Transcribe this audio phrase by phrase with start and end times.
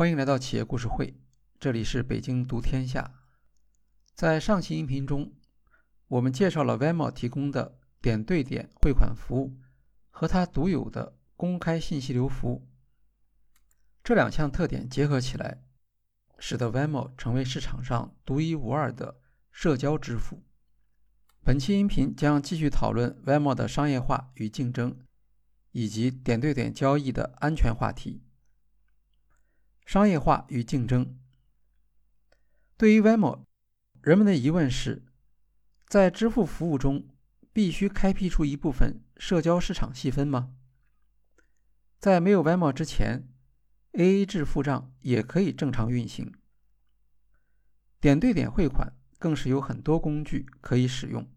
[0.00, 1.12] 欢迎来到企业故事会，
[1.58, 3.20] 这里是北京读天下。
[4.14, 5.34] 在上期音频中，
[6.08, 9.58] 我们介绍了 Venmo 提供的点对点汇款服务
[10.08, 12.66] 和它独有的公开信息流服务。
[14.02, 15.64] 这两项特点结合起来，
[16.38, 19.20] 使得 Venmo 成为市场上独一无二的
[19.52, 20.42] 社交支付。
[21.44, 24.96] 本期音频将继续讨论 Venmo 的商业化与竞争。
[25.72, 28.22] 以及点对点交易的安全话题。
[29.90, 31.18] 商业化与竞争。
[32.76, 33.44] 对于 v e m o
[34.00, 35.04] 人们的疑问是：
[35.88, 37.08] 在支付服务中
[37.52, 40.54] 必须开辟出一部分社交市场细分吗？
[41.98, 43.28] 在没有 v e m o 之前
[43.94, 46.32] ，AA 制付账也可以正常运行。
[48.00, 51.28] 点对点汇款更是有很多工具可以使用。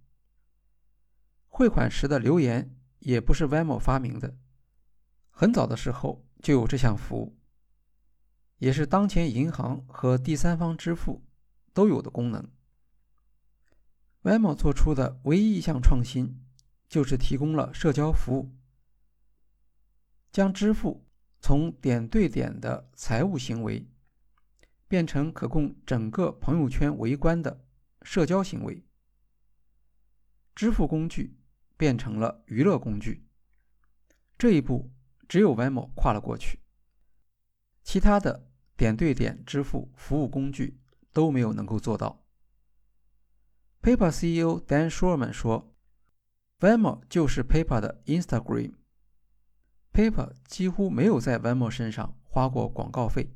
[1.47, 2.77] 汇款时的留言。
[2.99, 4.37] 也不是 v e m o 发明的，
[5.31, 7.35] 很早的时候就有这项服务，
[8.63, 11.21] 也是当前银行和第三方支付
[11.73, 12.49] 都有的功能。
[14.21, 16.39] Venmo 做出的唯一一项创新，
[16.87, 18.55] 就是提供了社交服务，
[20.31, 21.05] 将支付
[21.41, 23.85] 从点对点的财务行为，
[24.87, 27.65] 变成可供整个朋友圈围观的
[28.03, 28.81] 社交行为，
[30.55, 31.37] 支付工具。
[31.75, 33.25] 变成了娱乐工具，
[34.37, 34.89] 这一步
[35.27, 36.59] 只有 Venmo 跨了过去，
[37.83, 40.79] 其他的点对点支付服务工具
[41.11, 42.23] 都没有能够做到。
[43.81, 45.73] PayPal CEO Dan Schulman 说
[46.59, 53.35] ：“Venmo 就是 PayPal 的 Instagram，PayPal 几乎没有在 Venmo 身上花过广告费，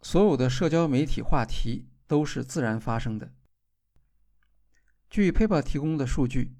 [0.00, 3.34] 所有的社交媒体话题都是自然发生的。”
[5.10, 6.56] 据 PayPal 提供的数据。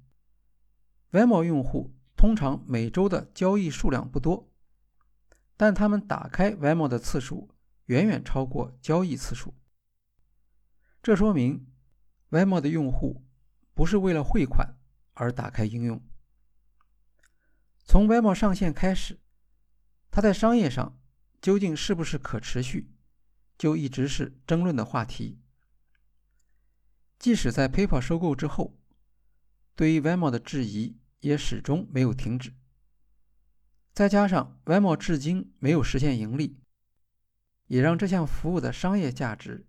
[1.11, 4.51] Venmo 用户通常每周的交易数量不多，
[5.63, 7.49] 但他们打开 Venmo 的次数
[7.85, 9.55] 远远超过交易次数。
[11.01, 11.71] 这说明
[12.29, 13.23] Venmo 的用户
[13.73, 14.75] 不是为了汇款
[15.13, 16.05] 而打开应用。
[17.85, 19.21] 从 Venmo 上线开始，
[20.11, 20.99] 它在商业上
[21.41, 22.91] 究竟是不是可持续，
[23.57, 25.39] 就一直是争论的话题。
[27.17, 28.77] 即使在 PayPal 收购之后，
[29.77, 30.97] 对于 Venmo 的质疑。
[31.21, 32.53] 也始终没有停止。
[33.93, 36.57] 再加上 Venmo 至今没有实现盈利，
[37.67, 39.67] 也让这项服务的商业价值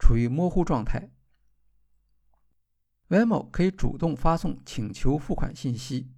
[0.00, 1.10] 处于模糊状态。
[3.08, 6.10] Venmo 可以主动发送请求付款信息，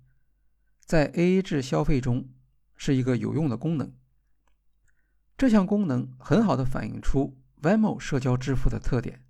[0.81, 2.31] 在 AA 制消费中
[2.77, 3.93] 是一个有用的功能。
[5.37, 9.23] 这项功能很好的反映出 Venmo 社交支付的特点，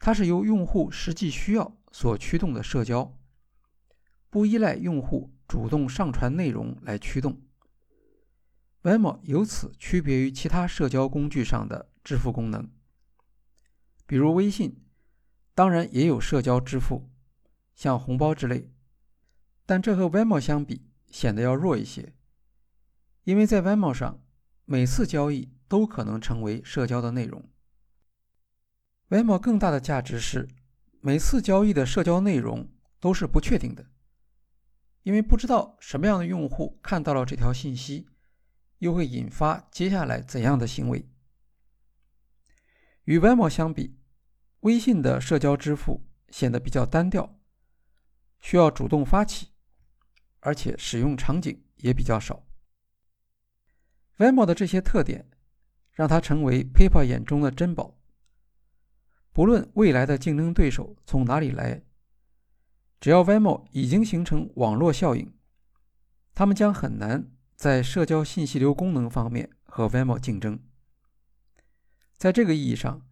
[0.00, 3.16] 它是由用户实际需要所驱动的社交。
[4.28, 7.40] 不依赖用户主动上传内容来驱动
[8.82, 12.68] ，Venmo 由此区别于其他社交工具上的支付功能，
[14.06, 14.84] 比如微信，
[15.54, 17.08] 当然也有社交支付，
[17.74, 18.72] 像红包之类，
[19.64, 22.14] 但这和 Venmo 相比显得要弱一些，
[23.24, 24.22] 因为在 Venmo 上，
[24.64, 27.48] 每次交易都可能成为社交的内容。
[29.08, 30.48] Venmo 更大的价值是，
[31.00, 32.68] 每次交易的社交内容
[32.98, 33.86] 都是不确定的。
[35.06, 38.08] 因为不知道什么样的用户看到了这条信息，
[38.78, 41.08] 又会引发接下来怎样的行为。
[43.04, 44.00] 与 Venmo 相比，
[44.62, 47.38] 微信的社交支付显得比较单调，
[48.40, 49.52] 需要主动发起，
[50.40, 52.44] 而且使用场景也比较少。
[54.18, 55.30] Venmo 的这些特点，
[55.92, 57.96] 让它成为 PayPal 眼中的珍宝。
[59.32, 61.85] 不论未来的竞争对手从哪里来。
[63.00, 65.32] 只要 Venmo 已经形成网络效应，
[66.34, 70.58] 他们将很难在社交信息流功能方面和 Venmo 竞争。
[72.16, 73.02] 在这个意义上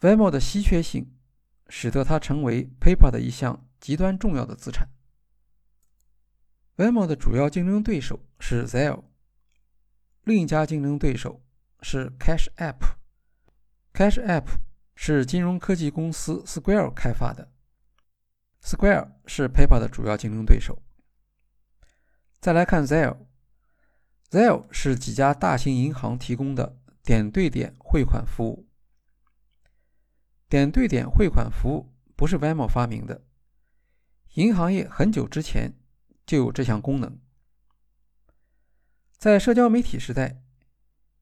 [0.00, 1.14] ，Venmo 的稀缺性
[1.68, 4.88] 使得它成为 PayPal 的一项极端重要的资产。
[6.76, 9.04] Venmo 的主要竞争对手是 Zelle，
[10.24, 11.42] 另一家竞争对手
[11.80, 12.96] 是 Cash App。
[13.92, 14.46] Cash App
[14.94, 17.49] 是金融科技公司 Square 开发的。
[18.62, 20.82] Square 是 PayPal 的主要竞争对手。
[22.40, 28.68] 再来看 Zelle，Zelle 是几家大型银行提供的点对点汇款服务。
[30.48, 33.24] 点对点汇款服务不是 Venmo 发明的，
[34.34, 35.74] 银行业很久之前
[36.26, 37.20] 就有这项功能。
[39.16, 40.42] 在社交媒体时代，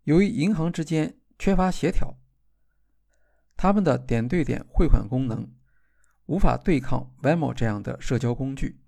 [0.04, 2.16] 由于银行之间缺乏协调，
[3.56, 5.57] 他们的点对点汇款功能。
[6.28, 8.78] 无法对抗 Venmo 这样的社交工具。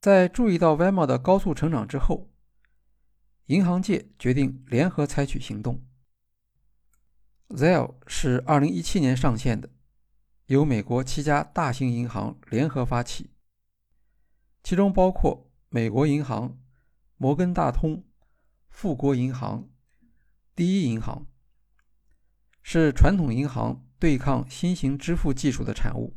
[0.00, 2.30] 在注意到 Venmo 的高速成长之后，
[3.46, 5.82] 银行界决定联合采取行动。
[7.48, 9.70] Zelle 是2017年上线的，
[10.46, 13.30] 由美国七家大型银行联合发起，
[14.62, 16.60] 其中包括美国银行、
[17.16, 18.04] 摩根大通、
[18.68, 19.70] 富国银行、
[20.54, 21.26] 第一银行，
[22.62, 26.16] 是传统银行对抗新型支付技术的产物。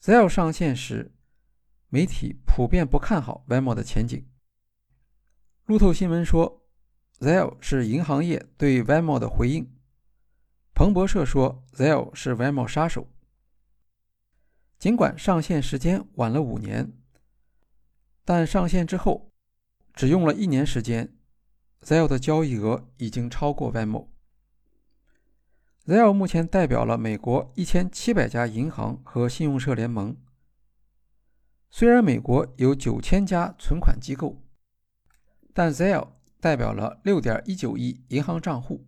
[0.00, 1.14] Zelle 上线时，
[1.88, 4.26] 媒体普遍不看好 Venmo 的前景。
[5.66, 6.62] 路透新闻说
[7.20, 9.72] ，Zelle 是银行业对 Venmo 的回应。
[10.74, 13.08] 彭博社说，Zelle 是 Venmo 杀手。
[14.78, 16.92] 尽管上线时间晚了五年，
[18.24, 19.32] 但上线之后
[19.94, 21.16] 只用了一年时间
[21.80, 24.08] ，Zelle 的交易额已经超过 Venmo。
[25.86, 30.16] Zelle 目前代表了美国一千七百家银行和信用社联盟。
[31.70, 34.42] 虽然美国有九千家存款机构，
[35.52, 36.08] 但 Zelle
[36.40, 38.86] 代表了六点一九亿银行账户，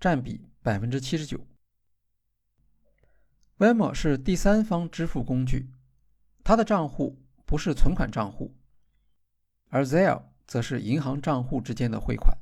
[0.00, 0.46] 占比。
[0.64, 1.46] 百分之七十九。
[3.58, 5.68] Venmo 是第三方支付工具，
[6.42, 8.56] 它的账户不是存款账户，
[9.68, 12.38] 而 Zelle 则是银行账户之间的汇款。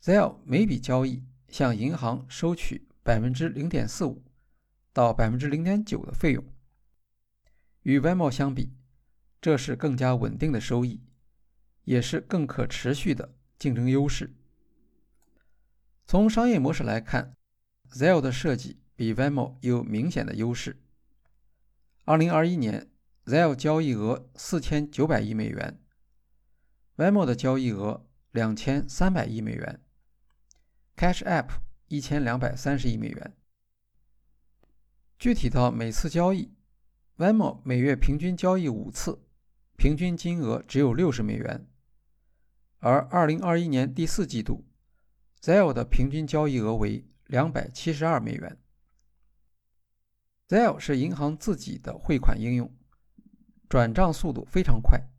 [0.00, 1.22] Zelle 每笔交易
[1.52, 4.24] 向银行收取百分之零点四五
[4.92, 6.42] 到百分之零点九的费用，
[7.82, 8.72] 与 Venmo 相比，
[9.38, 11.02] 这是更加稳定的收益，
[11.84, 14.34] 也是更可持续的竞争优势。
[16.06, 17.36] 从商业模式来看
[17.90, 20.80] ，Zelle 的设计比 Venmo 有明显的优势。
[22.06, 22.90] 2021年
[23.26, 25.78] ，Zelle 交易额4900亿美元
[26.96, 29.80] ，Venmo 的交易额2300亿美元
[31.02, 31.48] ，Cash App
[31.88, 33.36] 1230亿美元。
[35.18, 36.54] 具体到每次交易
[37.16, 39.18] ，Venmo 每月平均交易五次，
[39.76, 41.66] 平均金额只有60美元，
[42.78, 44.64] 而2021年第四季度。
[45.40, 48.56] Zelle 的平均交易额为两百七十二美元。
[50.46, 52.72] Zelle 是银行自己的汇款应用，
[53.68, 55.10] 转账速度非常快，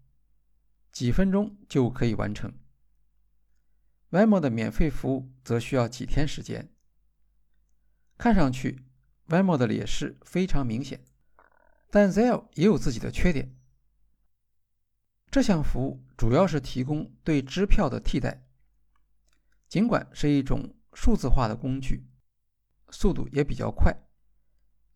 [0.93, 2.53] 几分钟就可以完成。
[4.13, 6.71] Venmo 的免费服务则需要几天时间。
[8.15, 8.85] 看上去
[9.27, 11.03] ，Venmo 的劣势非常明显，
[11.89, 13.57] 但 Zelle 也有自己的缺点。
[15.31, 18.45] 这项服务主要是提供对支票的替代。
[19.67, 22.05] 尽管是一种数字化的工具，
[22.91, 23.97] 速度也比较快，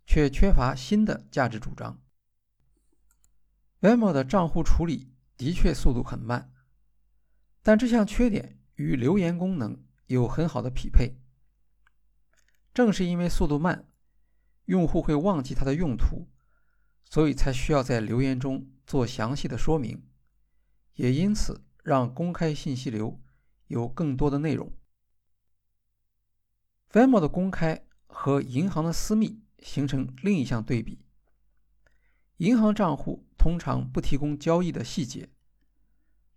[0.05, 1.99] 却缺乏新的价值主张。
[3.81, 6.53] Venmo 的账户处理的确速度很慢，
[7.63, 11.19] 但这项缺点与留言功能有很好的匹配。
[12.73, 13.87] 正是因为速度慢，
[14.65, 16.27] 用户会忘记它的用途，
[17.03, 20.03] 所以才需要在留言中做详细的说明，
[20.93, 23.21] 也因此让公开信息流。
[23.67, 24.71] 有更多的内容。
[26.89, 31.01] Venmo 的公开和银行的私密形成另一项对比。
[32.37, 35.29] 银行账户通常不提供交易的细节，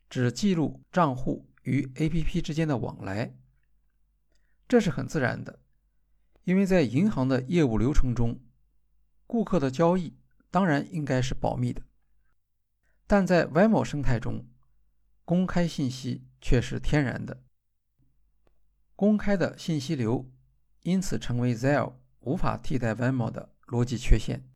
[0.09, 3.39] 只记录账户与 APP 之间的往来。
[4.69, 5.61] 这是很自然的，
[6.45, 8.41] 因为在银行的业务流程中，
[9.27, 10.17] 顾客的交易
[10.51, 11.83] 当然应该是保密的。
[13.07, 14.47] 但在 Vemo 生态中，
[15.25, 16.27] 公开信息。
[16.43, 17.45] 却是天然的、
[18.97, 20.33] 公开的信息流，
[20.85, 24.49] 因此成为 Zelle 无法替代 Vemo 的逻辑缺陷。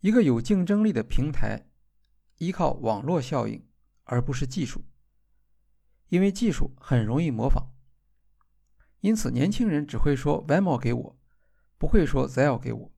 [0.00, 1.68] 一个有竞争力的平台
[2.38, 3.64] 依靠网络效应，
[4.02, 4.82] 而不是技术，
[6.12, 7.72] 因为技术很容易模仿。
[9.00, 11.18] 因此，年轻人只会说 Venmo 给我，
[11.78, 12.92] 不会说 Zelle 给我。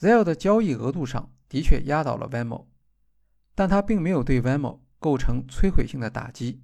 [0.00, 2.66] Zelle 的交易额度上的确压倒了 Venmo，
[3.54, 4.80] 但它并没有对 Venmo。
[4.98, 6.62] 构成摧毁性的打击，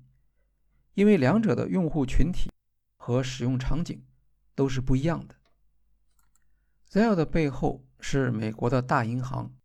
[0.94, 2.52] 因为两者的用户群体
[2.96, 4.06] 和使用场景
[4.54, 5.34] 都是不一样的。
[6.88, 9.56] Zelle 的背后是美国的大银行，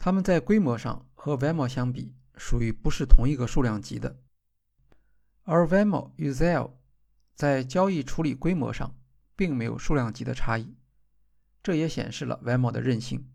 [0.00, 4.18] 他们在规模上和 Venmo 相比属于不是同一个数量级的，
[5.46, 6.72] 而 Venmo 与 Zelle
[7.34, 8.94] 在交易处理规模上
[9.34, 10.76] 并没有数量级的差异，
[11.62, 13.32] 这也显示了 Venmo 的韧性。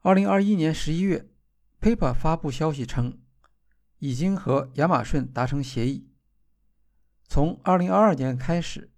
[0.00, 1.28] 二零二一年十一月。
[1.78, 3.20] PayPal 发布消息称，
[3.98, 6.10] 已经和亚马逊达成协议。
[7.28, 8.90] 从2022年开始，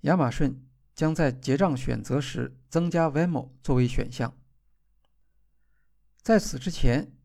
[0.00, 4.36] 亚马逊将在结账选择时增加 Venmo 作为选项。
[6.20, 7.16] 在此之前，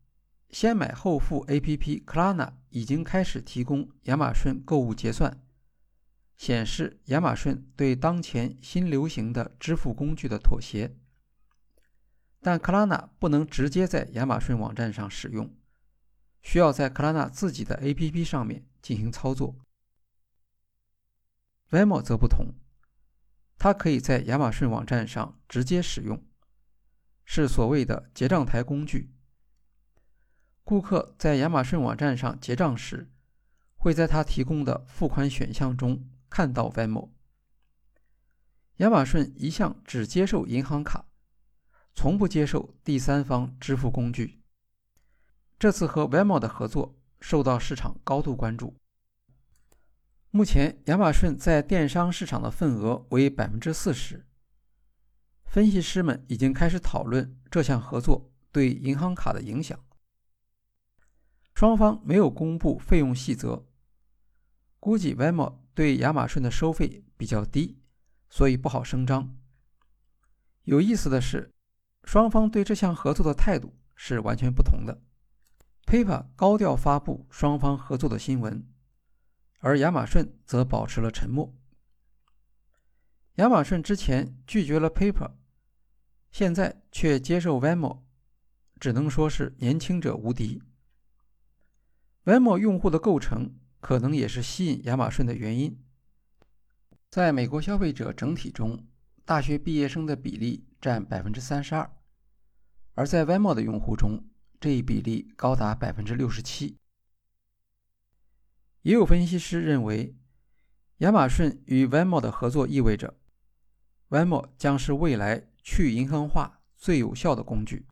[0.50, 5.42] 先买后付 APP Klarna 已经开始提供亚马逊购物结算，
[6.36, 10.96] 显示亚马逊对当前新流行的支付工具的妥协。
[12.40, 15.52] 但克拉纳不能直接在亚马逊网站上使用，
[16.42, 19.56] 需要在克拉纳自己的 APP 上面进行操作。
[21.68, 22.54] Venmo 则不同，
[23.58, 26.24] 它可以在亚马逊网站上直接使用，
[27.24, 29.10] 是所谓的结账台工具。
[30.66, 33.08] 顾客在亚马逊网站上结账时，
[33.76, 37.10] 会在他提供的付款选项中看到 Venmo。
[38.78, 41.06] 亚马逊一向只接受银行卡，
[41.94, 44.42] 从不接受第三方支付工具。
[45.56, 48.74] 这次和 Venmo 的合作受到市场高度关注。
[50.32, 54.26] 目前，亚马逊在电商市场的份额为百分之四十。
[55.44, 59.78] 分析师们已经开始讨论这项合作对银行卡的影响。
[61.56, 63.64] 双方没有公布费用细则，
[64.78, 67.78] 估计 v e m o 对亚马逊的收费比较低。
[68.28, 69.34] 所以不好声张。
[70.64, 71.50] 有意思的是，
[72.04, 75.00] 双方对这项合作的态度是完全不同的。
[75.86, 78.68] PayPal 高调发布双方合作的新闻，
[79.60, 81.54] 而亚马逊则保持了沉默。
[83.36, 85.32] 亚马逊之前拒绝了 PayPal，
[86.30, 88.04] 现在却接受 v e m o
[88.78, 90.62] 只能说是年轻者无敌。
[92.26, 95.80] Venmo 用户的构成可能也是吸引亚马逊的原因。
[97.08, 98.84] 在美国消费者整体中，
[99.24, 101.88] 大学毕业生的比例占百分之三十二，
[102.94, 104.24] 而在 Venmo 的用户中，
[104.58, 106.76] 这一比例高达百分之六十七。
[108.82, 110.16] 也有分析师认为，
[110.98, 113.14] 亚马逊与 Venmo 的合作意味着
[114.08, 117.86] Venmo 将是未来去银行化最有效的工具。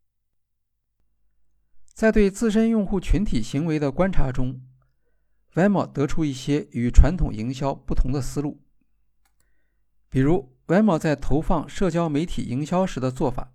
[1.95, 4.61] 在对自身用户群体行为的观察中
[5.55, 8.61] v e m o 得出一些与传统营销不同的思路。
[10.09, 13.53] 比如 v e m o 在投放社交媒体营销时的做法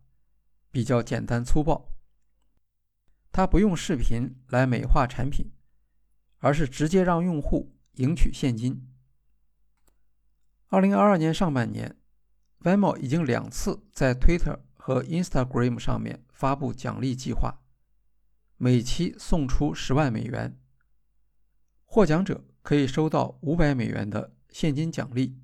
[0.71, 1.91] 比较简单粗暴，
[3.33, 5.51] 它不用视频来美化产品，
[6.37, 8.87] 而是直接让用户赢取现金。
[10.69, 11.97] 二零二二年上半年
[12.59, 17.59] v e m o 已经两次在 Twitter 和 Instagram 上面发布奖励计划，
[18.61, 20.59] 每期送出十万美元，
[21.85, 25.39] 获奖者可以收到五百美元的现金奖励。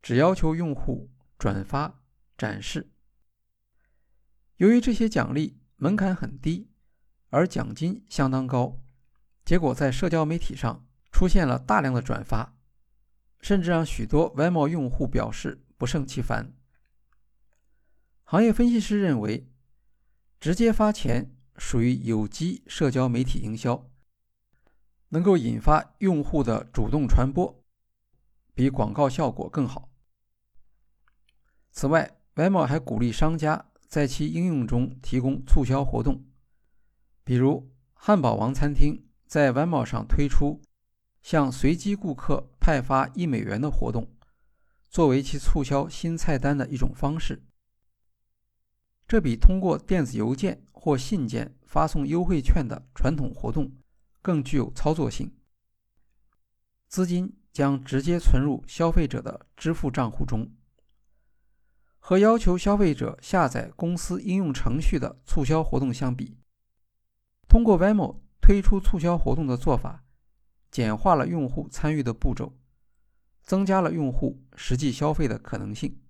[0.00, 2.00] 只要求用户转发
[2.38, 2.90] 展示。
[4.56, 6.70] 由于这些奖励门槛很低，
[7.28, 8.80] 而奖金相当高，
[9.44, 12.56] 结果在社交媒体上出现了大量的转发，
[13.42, 16.54] 甚至让许多 Venmo 用户表示不胜其烦。
[18.24, 19.50] 行业分析师认为，
[20.40, 23.86] 直接发钱属于有机社交媒体营销，
[25.10, 27.62] 能够引发用户的主动传播，
[28.54, 29.90] 比广告效果更好。
[31.70, 36.24] 此外，Venmo 还鼓励商家在其应用中提供促销活动，
[37.22, 40.62] 比如汉堡王餐厅在 Venmo 上推出
[41.20, 44.10] 向随机顾客派发一美元的活动，
[44.88, 47.44] 作为其促销新菜单的一种方式。
[49.10, 53.72] 这比通过电子邮件或信件发送优惠券的传统活动
[54.22, 55.34] 更具有操作性。
[56.86, 60.48] 资金将直接存入消费者的支付账户中。
[61.98, 66.38] 和要求消费者下载公司应用程序的促销活动相比，
[67.48, 70.04] 通过 Venmo 推出促销活动的做法，
[70.70, 72.56] 简化了用户参与的步骤，
[73.42, 76.00] 增加了用户实际消费的可能性。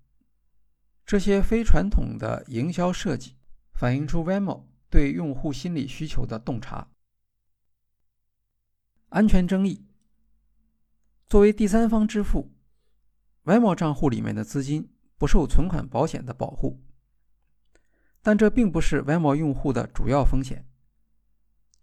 [1.11, 3.35] 这些非传统的营销设计
[3.73, 6.87] 反映出 Venmo 对用户心理需求的洞察。
[9.09, 9.85] 安全争议：
[11.27, 12.53] 作为第三方支付
[13.43, 14.89] ，Venmo 账户里面的资金。
[15.17, 16.81] 不受存款保险的保护，
[18.21, 20.65] 但这并不是 Venmo 用户的主要风险。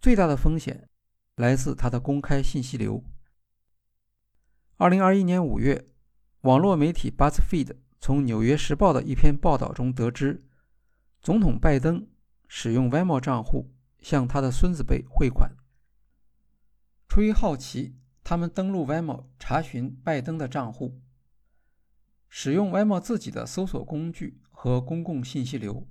[0.00, 0.88] 最大的风险
[1.36, 3.04] 来自它的公开信息流。
[4.78, 5.86] 二零二一年五月，
[6.40, 10.44] 网络媒体 BuzzFeed 从《纽约时报》的一篇报道中得知，
[11.20, 12.06] 总统拜登
[12.46, 15.56] 使用 Venmo 账户向他的孙子辈汇款。
[17.08, 21.00] 出于好奇，他们登录 Venmo 查询拜登的账户。
[22.28, 25.88] 使用 Venmo 自己的搜索工具和公共信息流，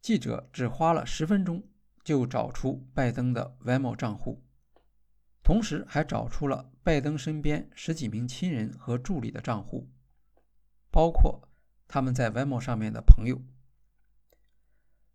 [0.00, 1.62] 记者只花了十分钟
[2.04, 4.42] 就找出拜登的 Venmo 账户，
[5.42, 9.90] 同时还找出了拜登身边十几名亲人和助理的账户，
[10.90, 11.48] 包括
[11.88, 13.42] 他们在 Venmo 上面的朋友。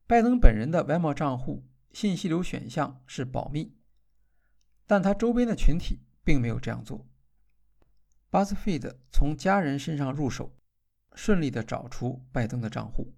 [0.08, 3.76] 拜登本人的 Venmo 账户信息流选项是保密，
[4.86, 7.08] 但他周边的群体并没有这样做。
[8.32, 10.58] BuzzFeed 从家人身上入手，
[11.14, 13.14] 顺利地找出拜登的账户。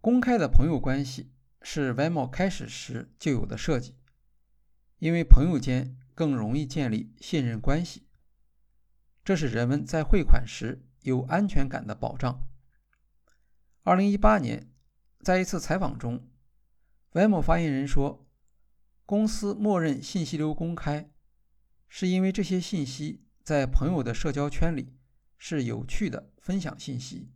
[0.00, 1.32] 公开的朋友关系
[1.62, 3.94] 是 Venmo 开始时就有的设计，
[4.98, 8.07] 因为朋友间更容易建立信任关系，
[9.28, 12.48] 这是人们在汇款时有安全感的保障。
[13.82, 14.72] 二零一八年，
[15.20, 16.30] 在一次采访中
[17.12, 18.26] ，Venmo 发言人说，
[19.04, 21.10] 公司默认信息流公开，
[21.90, 24.94] 是因为这些信息在朋友的社交圈里
[25.36, 27.30] 是有趣的分享信息。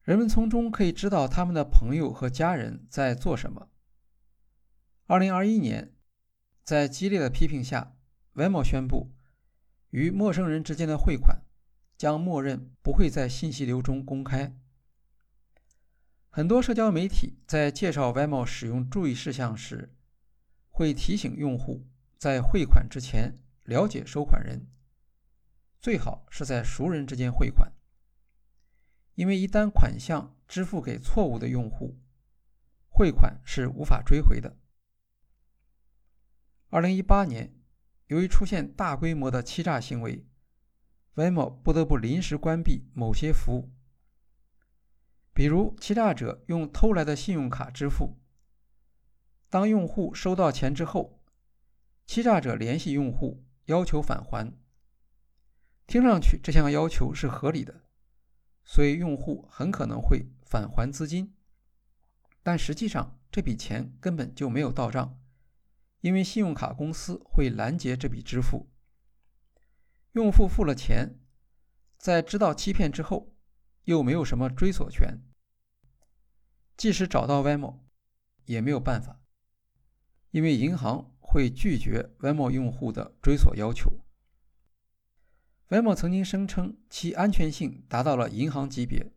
[0.00, 3.68] 人们从中可以知道他们的朋友和家人在做什么。
[5.04, 5.94] 二零二一年，
[6.64, 7.94] 在激烈的批评下
[8.32, 9.12] ，Venmo 宣布，
[9.92, 11.42] 与陌生人之间的汇款
[11.96, 14.56] 将默认不会在信息流中公开。
[16.30, 19.94] 很多社交媒体在介绍 Venmo 使用注意事项时，
[20.70, 24.66] 会提醒用户在汇款之前了解收款人，
[25.78, 27.70] 最好是在熟人之间汇款。
[29.14, 31.98] 因为一旦款项支付给错误的用户，
[32.88, 34.56] 汇款是无法追回的。
[36.70, 37.54] 二零一八年，
[38.12, 40.26] 由于出现大规模的欺诈行为
[41.14, 43.70] ，Venmo 不得不临时关闭某些服务，
[45.32, 48.18] 比如欺诈者用偷来的信用卡支付。
[49.48, 51.22] 当用户收到钱之后，
[52.04, 54.52] 欺诈者联系用户要求返还。
[55.86, 57.80] 听上去这项要求是合理的。
[58.62, 61.34] 所以，用户很可能会返还资金，
[62.42, 65.18] 但实际上这笔钱根本就没有到账，
[66.02, 68.68] 因为信用卡公司会拦截这笔支付。
[70.12, 71.18] 用户付了钱，
[71.96, 73.34] 在知道欺骗之后，
[73.84, 75.22] 又没有什么追索权，
[76.76, 77.78] 即使找到 Vemo，
[78.44, 79.22] 也没有办法，
[80.32, 84.00] 因为银行会拒绝 Vemo 用户的追索要求。
[85.68, 89.12] Vemo 曾经声称其安全性达到了银行级别，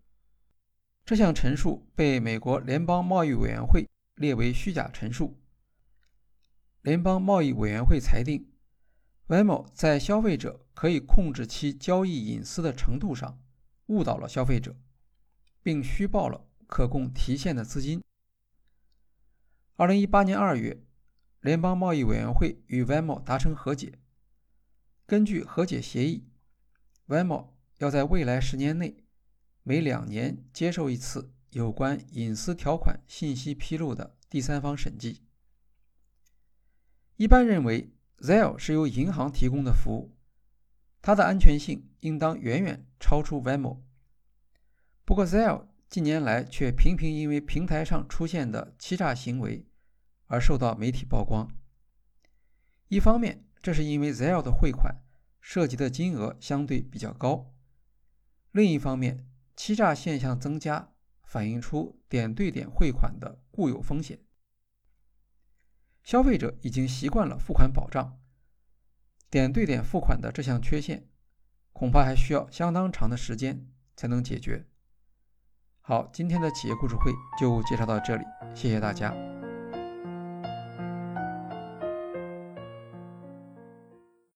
[1.04, 5.42] 这项陈述被美国联邦贸易委员会列为虚假陈述。
[6.86, 8.48] 联邦贸易委员会裁定
[9.28, 13.42] ，Venmo 在消费者可以控制其交易隐私的程度上
[13.88, 14.76] 误导了消费者，
[15.64, 18.04] 并虚报了可供提现的资金。
[19.78, 20.80] 二零一八年二月，
[21.42, 23.98] 联邦贸易委员会与 Venmo 达成和解，
[25.08, 26.28] 根据和解协议。
[27.08, 27.48] Venmo
[27.80, 28.96] 要在未来十年内，
[29.64, 35.25] 每两年接受一次有关隐私条款信息披露的第三方审计。
[37.18, 40.16] 一般认为，Zelle 是由银行提供的服务，
[41.02, 43.82] 它的安全性应当远远超出 Venmo。
[45.04, 49.66] 不过，Zelle 近年来却频频因为平台上出现的欺诈行为
[50.26, 51.50] 而受到媒体曝光。
[52.88, 55.02] 一方面，这是因为 Zelle 的汇款。
[55.48, 57.54] 涉及的金额相对比较高。
[58.52, 64.25] 另一方面，欺诈现象增加，反映出点对点汇款的固有风险。
[66.06, 68.20] 消费者已经习惯了付款保障，
[69.32, 71.08] 点对点付款的这项缺陷，
[71.74, 74.68] 恐怕还需要相当长的时间才能解决。
[75.82, 79.35] 好，今天的企业故事会就介绍到这里，谢谢大家。